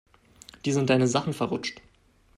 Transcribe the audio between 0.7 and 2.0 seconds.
sind deine Sachen verrutscht.